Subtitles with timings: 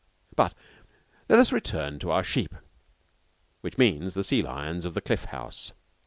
[0.35, 0.55] But
[1.29, 2.55] let us return to our sheep
[3.59, 5.73] which means the sea lions of the Cliff House.